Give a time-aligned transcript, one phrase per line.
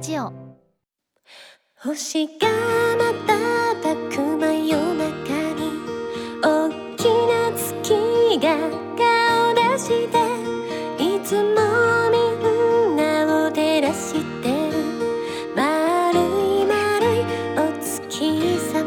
[0.00, 0.32] ラジオ。
[1.76, 2.32] 星が
[2.96, 5.04] 瞬く真夜中
[5.52, 5.60] に
[6.42, 7.92] 大きな月
[8.40, 8.56] が
[8.96, 10.16] 顔出して
[11.04, 11.50] いつも
[12.10, 12.16] み
[12.94, 14.78] んなを照らしてる。
[15.54, 17.18] 丸い丸い
[17.58, 18.80] お月様。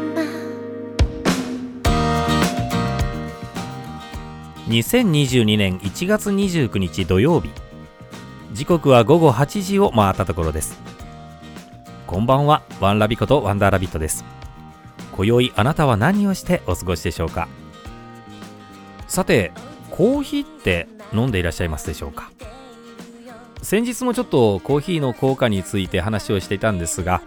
[4.66, 7.50] 2022年1月29日土曜日。
[8.52, 10.83] 時刻は午後8時を回ったところです。
[12.14, 12.62] こんばんは。
[12.78, 14.24] ワンラビことワンダーラビットです。
[15.16, 17.48] 今宵あなたは何をしてお過ごしでしょうか？
[19.08, 19.50] さて
[19.90, 22.30] コーヒーって飲んでいらっしゃいますでしょうか？
[23.62, 27.20] 先日もちょっとコーヒーの効果について話をしていたんですが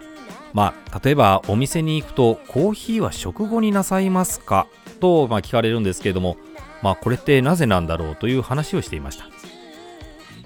[0.53, 4.67] まあ例えばお店に行くとコーヒーは食後になさいますか？
[5.01, 6.37] と、まあ、聞かれるんですけれども
[6.81, 8.15] まあこれってなぜなんだろう？
[8.15, 9.25] という話をしていました。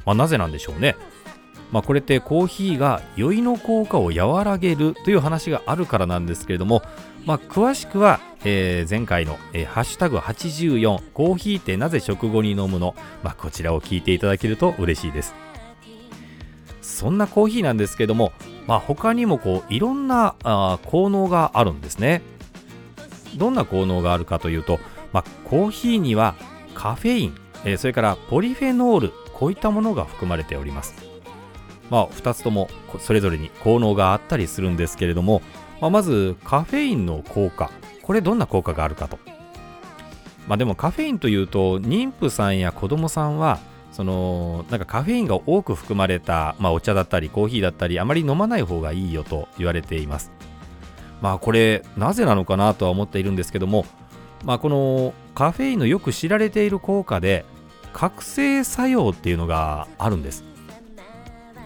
[0.04, 0.96] まあなぜなんでしょうね？
[1.72, 6.82] まあこれってコーヒーが酔いの効果を和らげるという話があるからなんですけれども、
[7.26, 15.34] まあ詳しくは、えー前回の、えーハッシュタグ84コーヒーってなぜ食後に飲むの、まあこちらを聞いていただけると嬉しいです。
[16.82, 18.34] そんなコーヒーなんですけれども、
[18.68, 22.22] まあ他にもこういろんなあ効能があるんですね。
[23.38, 24.80] どんな効能があるかというと、
[25.14, 26.36] まあ、コーヒーには
[26.74, 30.94] カフェイン、えーそれからポリフェノールこういったものが含まれております、
[31.92, 35.42] まあ、2つともそれぞれに効能があったりするんですけれども、
[35.82, 37.70] まあ、まずカフェインの効果。
[38.02, 39.20] これどんな効果があるかと、
[40.48, 43.60] まあ、でもカフェインというと妊婦さんや子供さんは
[43.92, 50.32] そのなんかカフェインが多く含まれた、まあ、お茶だったりコーヒーだったりあまり飲まない方がいいよと言われています。
[51.22, 53.86] まあこれなぜなのかなとは思っているんですけども
[54.44, 57.46] まあこのカフェインのよく知られている効果で
[57.94, 60.51] 覚醒作用っていうのがあるんです。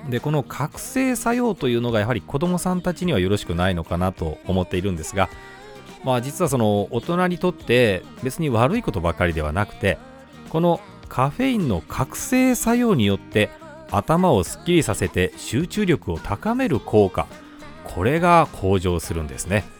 [0.09, 5.29] でこの覚醒作用というのがやはり子どもさんたちにはよろしくないのかなと思っているんですが
[6.03, 9.97] まあ実はその大人にとって別に悪いことばかりではなくて
[10.49, 10.79] この
[11.09, 13.49] カフェインの覚醒作用によって
[13.91, 17.27] 頭をすっきりさせて集中力を高める効果
[17.83, 19.74] これが向上するんですね。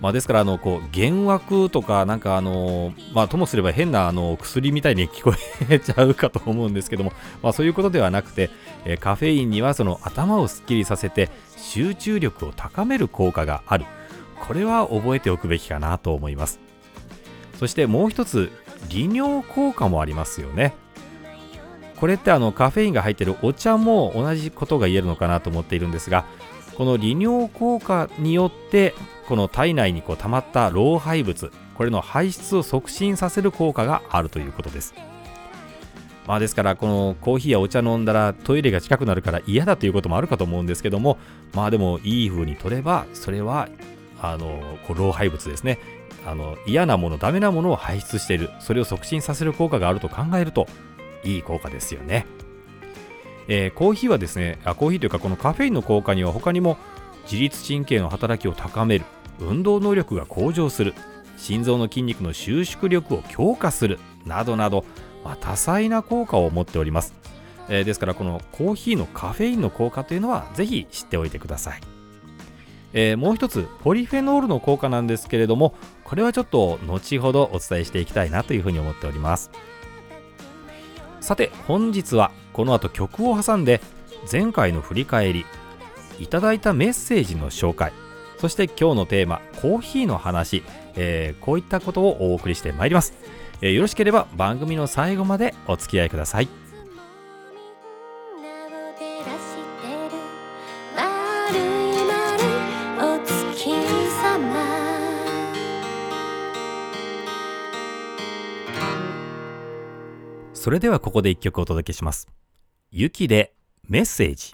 [0.00, 5.34] まあ、ですからあのこう幻惑とかなんかあのまあともすれば変なあの薬みたいに聞こ
[5.68, 7.12] えちゃうかと思うんですけども、
[7.42, 8.50] まあ、そういうことではなくて、
[8.86, 13.84] えカフェインにはその頭をすっきりさせて集中力を高める効果がある。
[14.40, 16.60] これは覚えておくべきかなと思います。
[17.58, 18.50] そしてもう一つ
[18.88, 20.74] 利尿効果もありますよね。
[21.96, 26.24] これってあのカフェインが入っているお茶も同じことが言えるのかなと思っているんですが
[26.80, 28.94] この利尿効果によって
[29.28, 34.94] この体内にこう溜まった老廃物これの排出を促進させる効果があるということです。
[36.26, 41.18] まあですからこのコーヒーやお茶飲んだらトイレが近くなるから嫌だということもあるかと思うんですけども
[41.52, 43.68] まあでもいい風に取ればそれは
[44.18, 45.78] あのこう老廃物ですね。
[46.24, 48.48] あの嫌なものダメなものを排出している。
[48.58, 50.66] それを促進させる効果があると考えると
[51.24, 52.24] いい効果ですよね。
[53.48, 56.76] えーコーヒーはですねあコーヒーというかこのカフェインの効果には他にも
[57.24, 59.04] 自律神経の働きを高める
[59.38, 60.94] 運動能力が向上する
[61.36, 64.84] 心臓の筋肉の収縮力を強化するなどなど、
[65.24, 67.14] まあ、多彩な効果を持っております、
[67.68, 71.80] えーですからこのコーヒーのカフェインの効果というのはぜひ知っておいてください、
[72.92, 75.74] えーもう一つポリフェノールの効果なんですけれども
[76.04, 79.50] これはちょっと後ほどお伝えしていきたいなというふうに思っております。
[81.20, 83.80] さて本日はこの後曲を挟んで
[84.30, 85.46] 前回の振り返り
[86.18, 87.92] いただいたメッセージの紹介
[88.38, 90.62] そして今日のテーマコーヒーの話、
[90.96, 93.14] えーこういったことをお送りしてまいります、
[93.60, 96.59] えーよろしければ番組の最後までお付き合いください。
[110.60, 112.28] それではここで一曲お届けします。
[112.90, 113.54] ゆきで
[113.88, 114.52] メッセージ。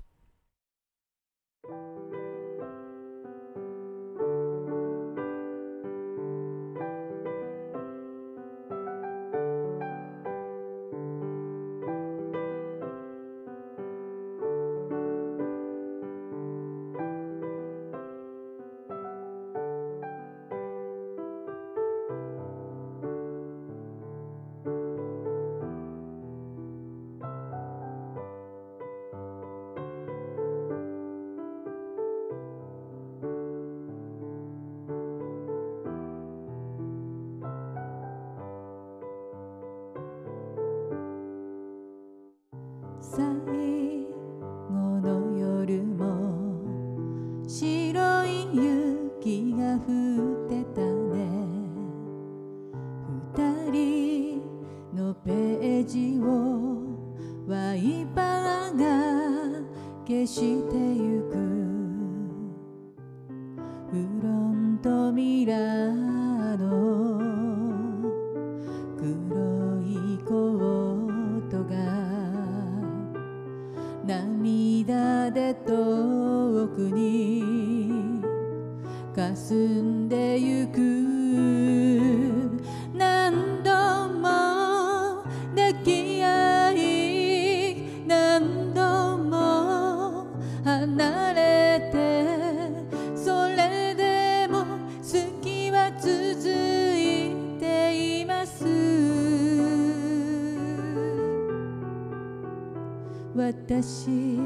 [103.46, 104.36] 私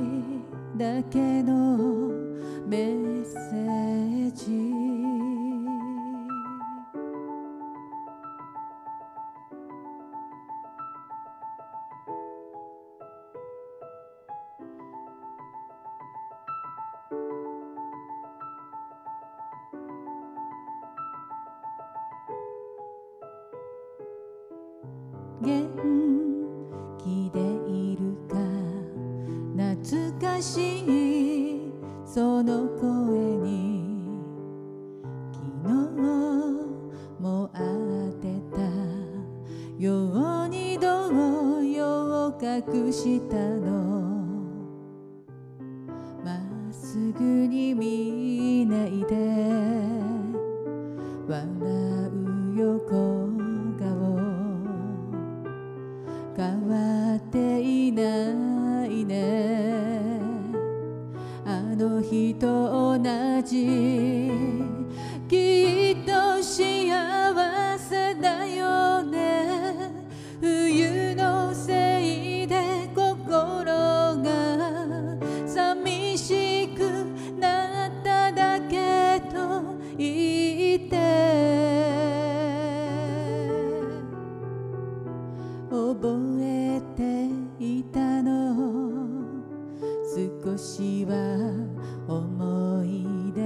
[0.77, 1.79] だけの
[2.67, 3.90] 目線
[42.43, 44.10] 隠したの。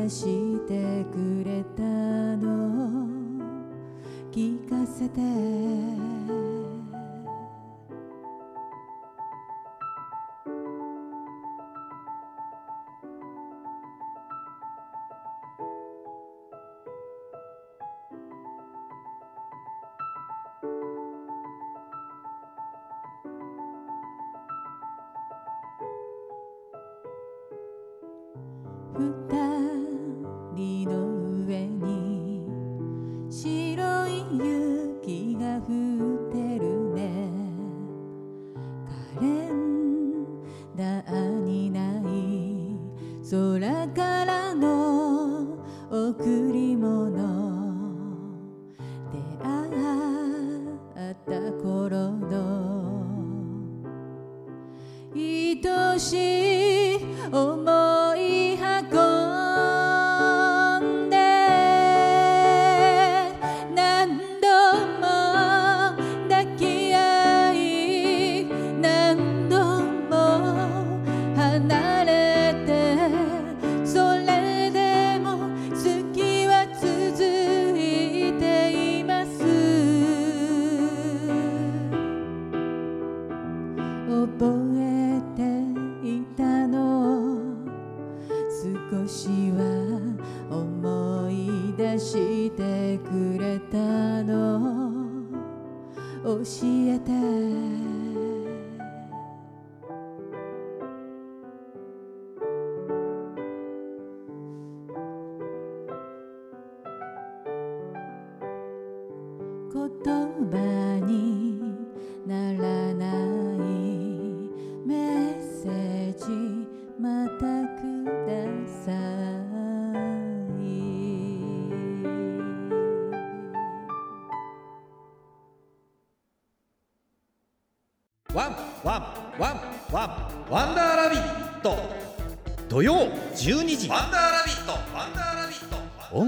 [0.09, 3.07] してくれたの。
[4.33, 5.84] 聞かせて。
[51.27, 51.74] 的过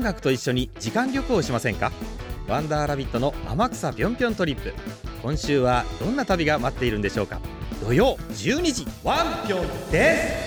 [0.06, 1.92] 楽と一緒に時間旅行をしませんか？
[2.48, 4.72] ワンダーラビットの天草ぴょんぴょんトリップ。
[5.20, 7.40] 今週はどんな旅が待っているんでしょうか？
[7.82, 10.45] 土曜12時ワンピョンです。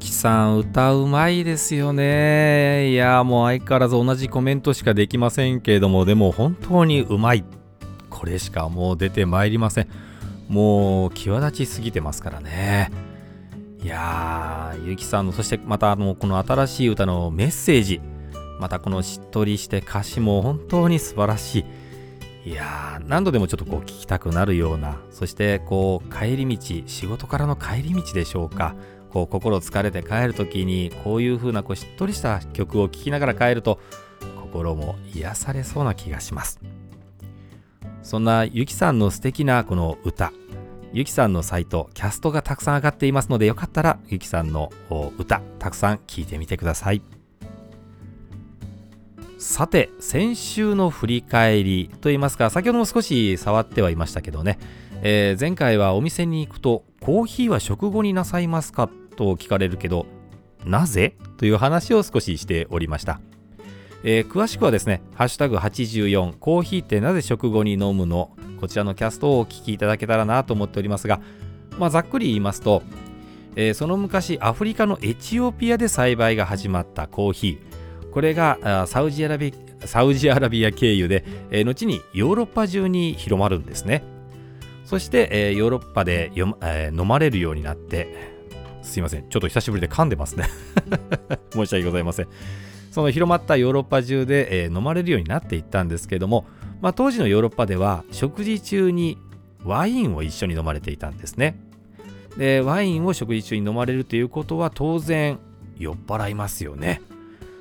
[0.00, 2.90] きさん歌うまいですよね。
[2.90, 7.44] いやもう相変わらず同じコメントしかできませんけれどもでも本当にうまい。
[8.08, 9.88] これしかもう出てまいりません。
[10.48, 12.90] もう際立ちすぎてますからね。
[13.82, 18.00] いやーゆきさんのそしてまたあのこの新しい歌のメッセージ。
[18.58, 21.64] またこのしっとりして歌詞も本当に素晴らし
[22.44, 22.50] い。
[22.50, 24.98] いやー何度でもちょっとこう聞きたくなるような。
[25.10, 28.74] そしてこう帰り道仕事からの帰り道でしょうか。
[29.12, 33.78] こう心疲れて帰る時にこういう風なこうしっとりした曲を聴きながら帰ると
[34.40, 36.60] 心も癒されそうな気がします。
[38.02, 40.32] そんなゆきさんの素敵なこの歌
[40.92, 44.72] ゆきさんのサイトキャストがたくさん上がっていますのでよかったらゆきさんの
[45.18, 47.02] 歌たくさん聴いてみてください。
[49.38, 54.58] さて先週の振り返りといいますか先ほども少し触ってはいましたけどね、
[55.02, 58.90] えー、前回はお店に行くとコーヒーは食後になさいますか
[59.20, 60.06] と聞かれるけど
[60.64, 61.16] なぜ？
[61.36, 63.20] という話を少ししておりました。
[64.02, 68.30] えー、詳しくはですね、ハッシュタグ84、コーヒーってなぜ食後に飲むの？
[68.58, 71.20] こちらのキャストをお聞きいただけたらなと思っておりますが、
[71.78, 72.82] まあ、ざっくり言いますと、
[73.56, 78.10] えー、その昔アフリカのエチオピアで栽培が始まったコーヒー。
[78.10, 79.52] これがサウジアラビ
[80.66, 84.02] ア経由で、えー、後にヨーロッパ中に広まるんですね。
[84.84, 88.39] そして、えー、ヨーロッパで、飲まれるようになって
[88.90, 89.28] すいません。
[89.28, 90.46] ちょっと久しぶりで噛んでますね。
[91.52, 92.28] 申し訳ございません。
[92.90, 96.44] その広まったヨーロッパ中で、えー、飲まれるようになっていったんですけども、
[96.80, 99.16] まあ、当時のヨーロッパでは食事中に
[99.64, 101.60] ワインを一緒に飲まれていたんですね。
[102.36, 105.38] でワインを食事中に飲まれるということは当然
[105.78, 107.00] 酔っ払いますよね。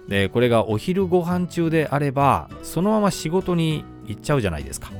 [0.07, 4.91] でこれがお昼ご飯中であればそのまま仕事に行っちゃうじゃないですか。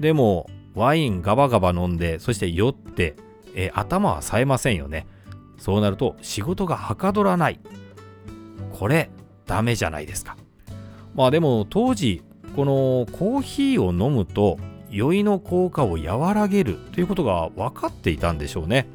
[0.00, 3.16] でもワインガバガバ飲んでそして酔って、
[3.54, 5.06] えー、頭は冴えませんよね
[5.58, 7.60] そうなると仕事がはかどらない
[8.72, 9.10] これ
[9.46, 10.36] ダメじゃないですか。
[11.14, 12.22] まあでも当時
[12.54, 14.58] このコーヒーを飲むと
[14.90, 18.86] 酔いの効果を和らげるということが分かっていたんでしょうね。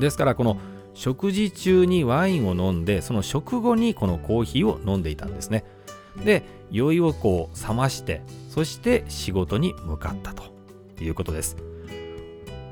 [0.00, 0.58] ですからこの
[0.94, 5.64] 食事中にワインを飲んでその食後にこのコーヒーを飲んでいたんですね。
[6.24, 10.44] で酔いをこう冷ましてそして仕事に向かったと
[11.00, 11.56] いうことです。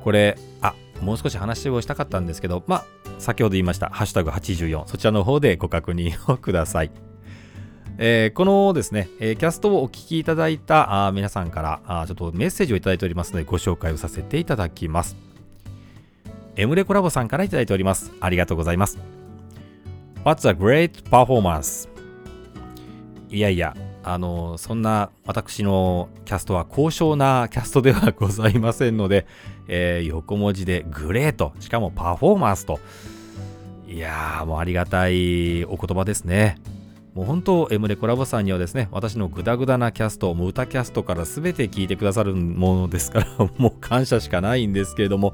[0.03, 2.85] これあもう少し話をしたかったんですけどまあ
[3.19, 6.91] 先ほど言いました、ハッシュタグ84、そちらの方でご確認をください。
[7.97, 15.17] えー、このですね、えー、キャストをお聞きいただいたあ皆さんからあちょっとメッセージをいただいておりますのでご紹介をさせていただきます。
[16.57, 18.13] エムレコラボさんからいただいております。
[18.21, 18.99] ありがとうございます。
[20.25, 21.89] What's a great performance?
[23.31, 29.27] いやいや、あの、そんな私のキャストは高尚なキャストではございませんので、
[29.67, 32.81] えー、横文字でグレート、しかもパフォーマンスと、
[33.89, 36.59] いやー、もうありがたいお言葉ですね。
[37.15, 45.33] もう本当、エムレコラボさんにはですね、私のグダグダなキャスト、もう歌キャストから全て聞いてくださるものですから、 もう感謝しかないんですけれども、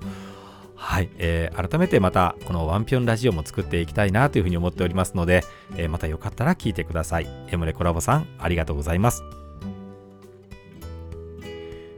[0.83, 5.45] はい、えー、改めてまたこのワンピョンラジオも作っていきたいなというふうに思っておりますので、
[5.77, 7.29] えー、またよかったら聞いてください。
[7.49, 9.23] エムレコラボさん、ありがとうございます。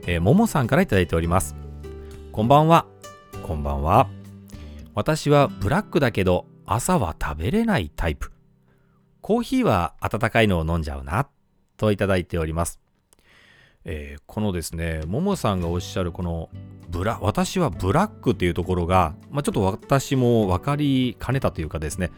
[0.09, 1.55] えー、ももさんから頂いております。
[2.33, 2.87] こんばんは。
[3.45, 4.09] こんばんは。
[4.97, 8.33] 私はブラックだけど朝は食べれないタイプ。
[9.21, 11.29] コーヒーは温かいのを飲んじゃうな。
[11.77, 12.81] といただいております。
[13.85, 16.51] えー、このですね、ももさんがおっしゃるこの
[16.93, 22.11] ブラ、私はブラックっていうところが、まあ、ちょっと私も分かりかねたというかですね、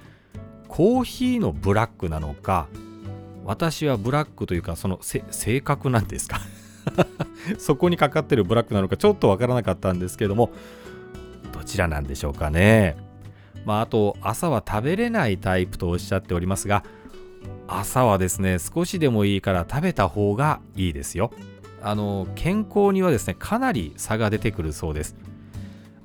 [0.68, 2.66] コーヒーのブラックなのか、
[3.44, 6.40] 私はブラックというか、その性格なんですか？
[7.58, 10.50] そこにかかってるブラックなのかちょっとわからなかったんですけども
[11.52, 12.96] どちらなんでしょうかね？
[13.64, 16.84] まああと朝は食べれないタイプとおっしゃっておりますが
[17.66, 21.30] 朝はですね少しでもいいから食べた方がいいですよ。
[21.84, 25.16] あの健康にはですねかなり差が出てくるそうです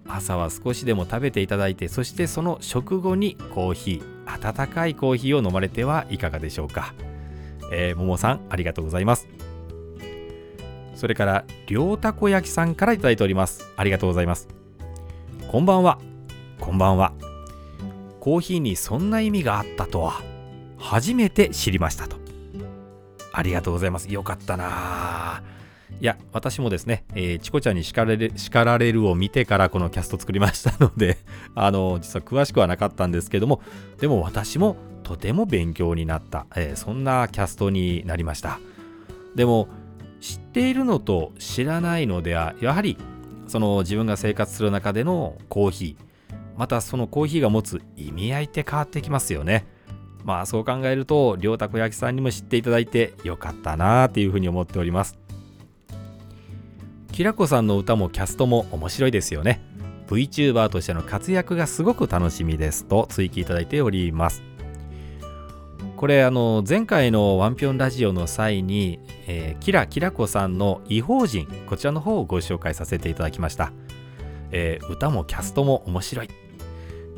[0.07, 6.93] 朝は少しでも食べていただいてそしてその食後にコーヒー温かいコーヒーを飲まれてはいかがでしょうか
[7.71, 9.27] えー、ももさんありがとうございます
[10.99, 13.63] それから、両たこ焼きさんから頂いております。
[13.77, 14.49] ありがとうございます。
[15.47, 15.97] こんばんは。
[16.59, 17.13] こんばんは。
[18.19, 20.21] コーヒーにそんな意味があったとは、
[20.77, 22.17] 初めて知りましたと。
[23.31, 24.11] ありがとうございます。
[24.11, 25.41] よかったな
[26.01, 31.17] いや、私もですね、えー、チコちゃんに叱られる叱られるを見てからこのキャスト作りましたので、
[31.55, 33.61] あの、実は詳しくはなかったんですけども、
[33.99, 38.59] でも私もとても勉強になった、えー、そんなキャストになりました。
[39.35, 39.67] でも、
[40.19, 42.97] 知っているのと知らないのではやはり
[43.47, 46.03] その自分が生活する中でのコーヒー
[46.57, 49.65] またそのコーヒーが持つ意味合いって変わってきますよね
[50.25, 55.17] まあそう考えると両たこ焼きさんにも知っていただいてよかったなーっていうふうに思っております
[57.19, 59.59] きらこさんの歌もキャストも面白いですよね。
[60.07, 64.41] VTuber としての活躍がすごく楽しみですと追記いただいております。
[65.97, 73.73] これあの前回のワンピョンラジオの際に、えー、キラキラコさんの異邦人こちらの方をご紹介させていただきました、
[74.51, 76.29] えー、歌もキャストも面白い。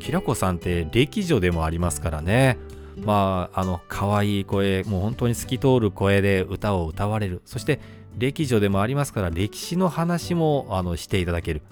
[0.00, 2.58] キラコさんって歴女でもありますからね。
[2.96, 7.40] まああの可愛い声もう本当に透き通る声で歌を歌われる。
[7.44, 7.78] そして
[8.18, 11.62] 歴女でもありますから歴史の話もあのしていただける、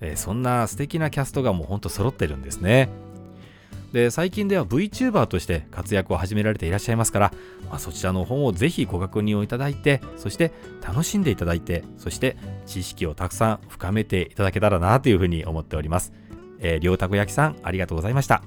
[0.00, 2.88] えー、そんな素敵なキャストがもうほんと揃ってるんですね。
[3.92, 7.32] で最近では VTuber として活躍を始められていらっしゃいますから、
[7.68, 16.14] まあ、そちらの本をぜひご確認をいただいてそして楽しんでいただいてそして知識をたくさん深めていただけたらなというふうに思っております、
[16.60, 18.42] えー、両たこ焼きさんありがとうございました。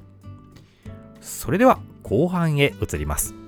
[1.26, 3.45] それでは後半へ移ります。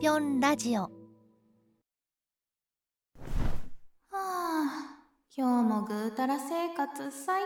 [0.00, 0.82] ぴょんラジオ。
[0.82, 0.88] は
[4.12, 4.94] あ
[5.36, 7.42] 今日もぐうたら生活最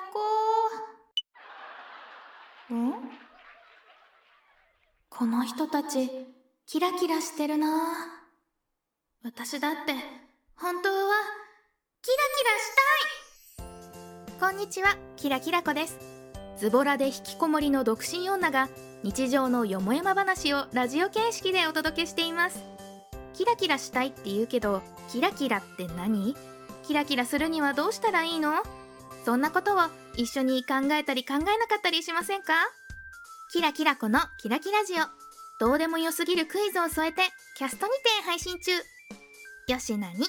[2.68, 2.74] 高。
[2.74, 2.92] ん？
[5.08, 6.10] この人たち
[6.66, 7.68] キラキラしてるな。
[9.24, 9.94] 私だって
[10.54, 10.94] 本当は
[12.02, 13.62] キラキラした
[14.34, 14.38] い。
[14.38, 15.98] こんにちはキラキラ子です。
[16.58, 18.68] ズボラで引きこもりの独身女が
[19.02, 22.62] 日常のよもやま話をラジオ形式でお届けしています。
[23.34, 26.36] キラキラしたいって言うけどキラキラって何？
[26.86, 28.52] キラキラするにはどうしたらいいの？
[29.24, 29.78] そんなことを
[30.16, 32.52] 一緒に考えたり考えなかったりしませんか？
[33.52, 35.04] キラキラ子のキラキラジオ。
[35.58, 37.22] どうでもよすぎるクイズを添えて
[37.56, 38.70] キャストにて配信中。
[39.72, 40.26] よしなに？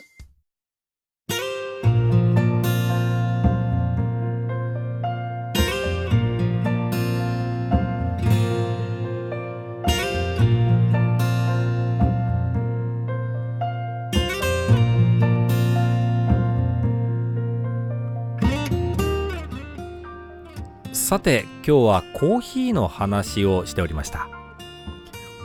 [21.14, 24.30] さて今日はコーヒーの話をしておりました。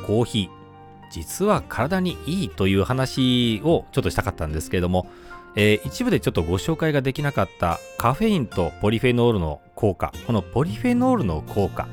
[0.06, 5.10] コーヒー実は体にいいという話をちょっとしたかったんですけれども、
[5.56, 11.86] えー、一部でちょっとご紹介ができなかったカフェインとポリフェノールの効果このポリフェノールの効果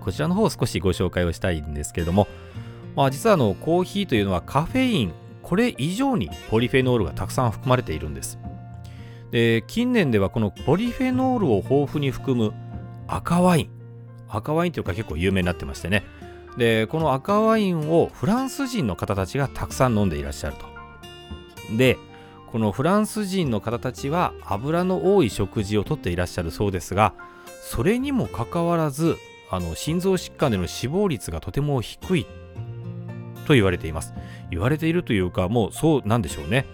[0.00, 2.28] こちらの方を少しご紹介をしたいんですけれども、
[2.96, 5.12] まあ、実はあのコーヒーというのはカフェイン
[5.42, 8.38] これ以上にポリフェノールがたくさん含まれているんです。
[9.32, 12.54] で近年ではこのポリフェノールを豊富に含む
[13.08, 13.70] 赤ワイン。
[14.28, 16.04] 赤ワインというか結構有名になってましてね。
[16.56, 21.76] でこの赤ワインをフランス人の方たちがたくさん飲んでいらっしゃると。
[21.76, 21.96] で
[22.50, 27.12] このフランス人の方たちは油の多い食事をとっていらっしゃるそうですが
[27.62, 29.16] それにもかかわらず
[29.50, 32.26] あの心臓疾患での死亡率がとても低い
[33.46, 34.12] と言われています。
[34.50, 36.66] 言われているというかもうそうなんでしょうね。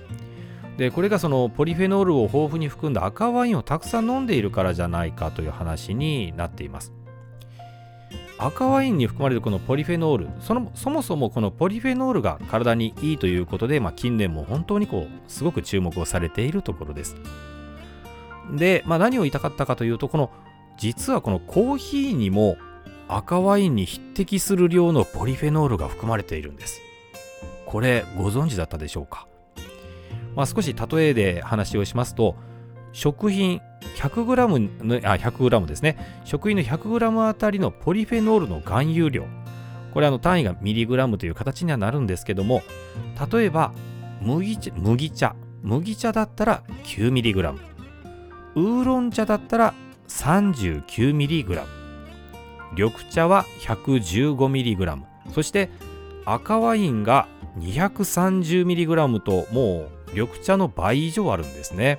[0.76, 6.92] でこれがそのポリフェノールを豊富に含んだ赤ワインをたくさん飲んでいるからじゃないかという話になっています。
[8.36, 17.16] 赤ワインに含まれるこのポリフェノールそのそもそもこのポリフェノールが体にいいということで、まあ、近年も本当にこうすごく注目をされているところです。
[18.52, 20.30] で、まあ、何を言いたかったかというとこの
[20.76, 22.56] 実はこのコーヒーにも
[23.06, 26.80] 赤ワインに匹敵する量のポリフェノールが含まれているんです。
[27.66, 29.28] これご存知だったでしょうか？
[30.36, 32.36] まあ、少し例えで話をしますと
[32.92, 33.60] 食品
[33.96, 35.96] 100g のあ 100g ですね。
[36.24, 39.26] 食品の 100g あたりのポリフェノールの含有量。
[39.92, 42.62] これあの単位がミリグラムという形にはなるんですけども
[43.30, 43.72] 例えば
[44.20, 45.36] 麦茶麦茶。
[45.62, 47.56] 麦茶だったら 9mg
[48.54, 49.74] ウーロン茶だったら
[50.08, 51.64] 39mg
[52.76, 55.70] 緑茶は 115mg そして
[56.26, 61.98] 赤ワインが 230mg ともう緑茶の倍以上あるんですね。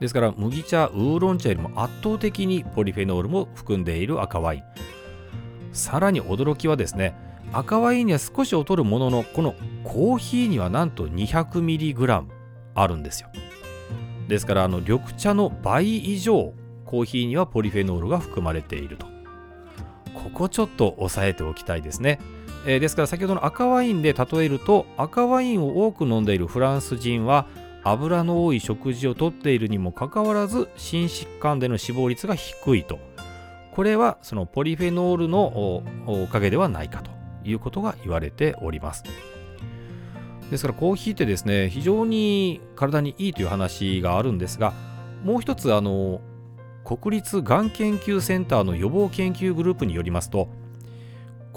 [0.00, 4.62] ですから麦茶ウーロン茶よりも圧倒的にポリフェノールも含んでいる赤ワイン。
[5.72, 7.14] さらに驚きはですね
[7.52, 12.24] 赤ワインには少し劣るもののこのコーヒーにはなんと 200mg
[12.74, 13.28] あるんですよ。
[14.26, 16.54] ですからあの緑茶の倍以上
[16.86, 19.06] コーヒーにはポリフェノールが含まれていると。
[20.14, 22.18] ここちょっと押さえておきたいですね。
[22.66, 27.46] えーですから先ほどの赤ワインで例えると赤ワインを多く飲んでいるフランス人は
[27.82, 32.98] 油の多い食事をとっているにもかかわらず心疾患での死亡率が低いと。
[33.72, 37.20] これはそのポリフェノールのおおかげではないかと。
[37.44, 39.04] いうことが言われております。
[40.50, 44.72] ですからコーヒーってですね非常に体にいいという話があるんですが
[45.22, 46.20] もう一つあの
[46.84, 50.48] 国立がん研究センターの予防研究グループによりますと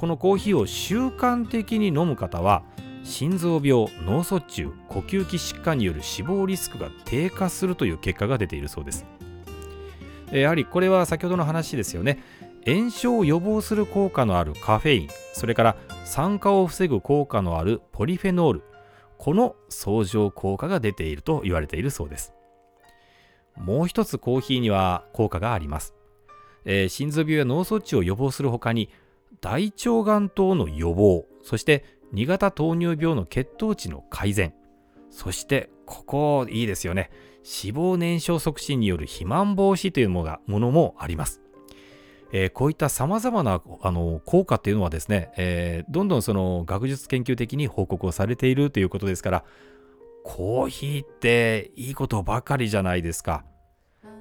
[0.03, 2.63] このコーヒーを習慣的に飲む方は
[3.05, 9.05] 心臓病脳卒中呼吸器疾患による死亡リスクが低下するという結果が出ているそうです。
[10.33, 12.21] やはりこれは先ほどの話ですよね。
[12.65, 18.63] 炎症を予防する効果のあるカフェインそれから酸化を防ぐ効果のあるポリフェノール
[19.17, 22.33] この相乗効果が出ていると言われているそうです。
[23.55, 25.95] もう一つコーヒーには効果があります、
[26.65, 28.89] えー心臓病や脳卒中を予防するほかに
[29.43, 34.53] 大腸がん等の予防そして2型糖尿病の血糖値の改善
[35.10, 37.12] そしてここいいですよね
[37.43, 41.41] 脂肪燃焼促進による肥満防止というものがものもあります。
[42.32, 49.43] えーこういったさまざまなあの効果っていうのはですね、えーどんどんその学術研究的に報告をされているということですから
[50.23, 53.43] コーヒーっていいことばかりじゃないですか。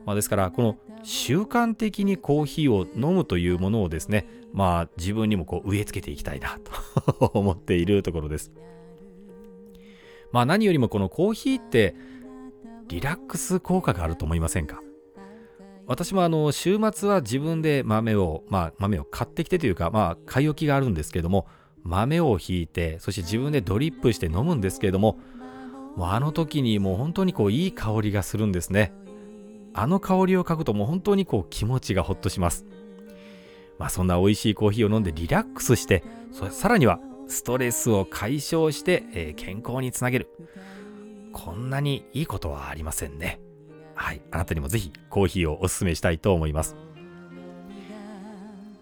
[0.04, 8.52] まあ、ですからこの習慣的にコーヒーを飲むというものをですねまあ自分にもこう植え付けていきたいなと思っているところです。
[10.32, 11.94] まあ何よりもこのコーヒーって
[12.88, 14.80] リラックス効果があると思いませんか？
[15.86, 21.48] 私もあの週末は自分で豆を、まあ、豆を買ってきてというか、まあ、買い置きがあるんですけども
[21.82, 25.18] 豆をひいてそして自分でドリップして飲むんですけれども
[25.96, 28.92] もうあの時にもう本当にこういい香りがするんですね
[29.74, 32.66] あの香りを嗅ぐともう本当にこう気持ちがほっとします
[33.78, 36.04] まあそんな美味しいコーヒーを飲んでリラックスして
[36.50, 40.28] さらにはストレスを解消して、えー健康につなげる
[41.32, 43.40] こんなにいいことはありませんね。
[43.94, 46.76] はい、あなたにもぜひコーヒーをお勧めしたいと思います。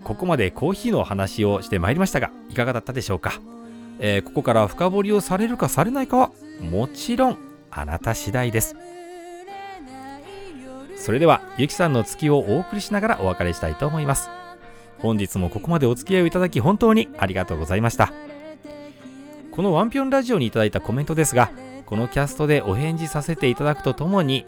[0.02, 3.40] ここまでコーヒーのお話をしてまいりましたが、いかがだったでしょうか、
[4.00, 7.38] えーここから深掘りをされるかされないかは、もちろん
[7.70, 8.74] あなた次第です。
[11.00, 14.28] それでは、ゆきさんの月をお送りしながらお別れしたいと思います。
[14.98, 18.12] 本日もここまでお付き合いをいただき本当にありがとうございました。
[19.50, 21.50] このワンピョンラジオにいただいたコメントですが、
[21.86, 24.44] このキャストでお返事させていただくとともに、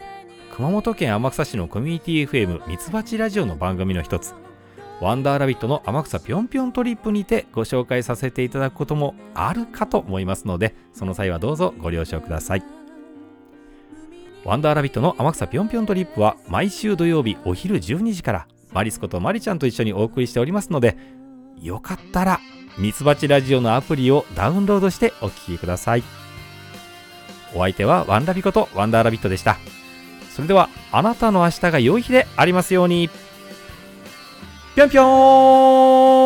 [0.55, 4.35] 熊本県天草市のコミュニティ FM ミツバチラジオの番組の一つ、
[5.01, 12.82] ワンダーラビットの天草ぴょんぴょんトリップにてご紹介させていただくこともあるかと思いますので、その際はどうぞご了承ください。
[14.45, 20.97] ワンダーラビットの天草ぴょんぴょんトリップは毎週土曜日お昼12時からマリスことマリちゃんと一緒にお送りしておりますので、
[21.61, 22.39] よかったら
[22.77, 26.03] ミツバチラジオのアプリをダウンロードしてお聞きください。
[27.55, 29.57] お相手はワンラビことワンダーラビットでした。
[30.35, 33.09] それではあなたの明日が良い日でありますように。
[34.75, 36.22] ぴょんぴょー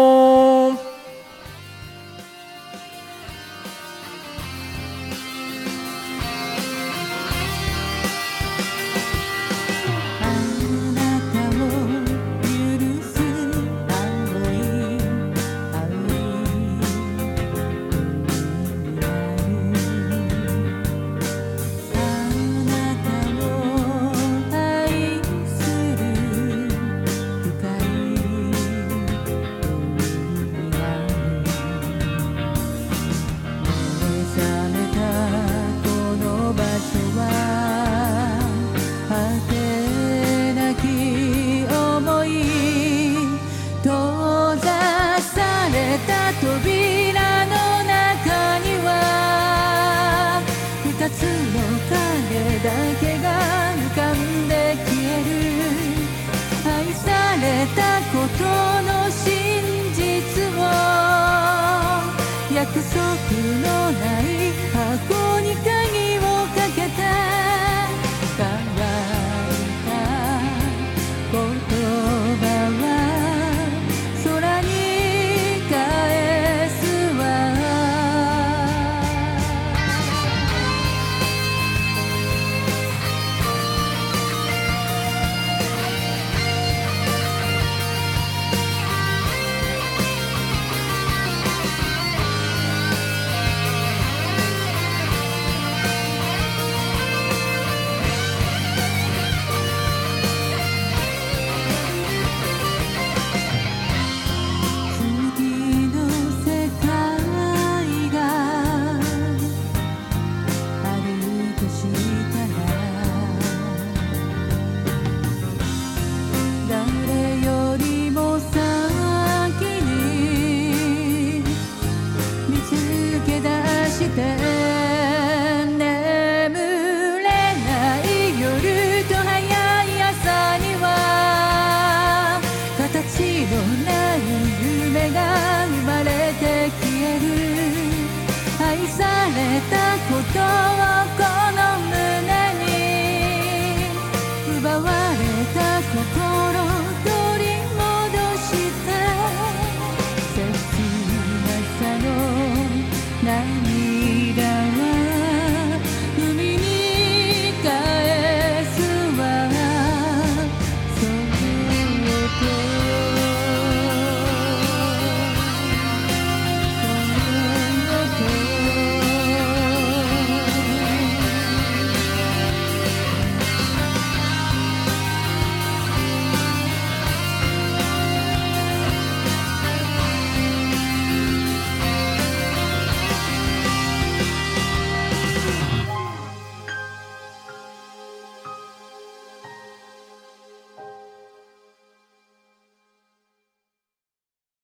[144.59, 145.19] 奪われ
[145.53, 146.26] た心